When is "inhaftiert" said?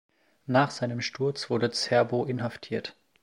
2.25-2.95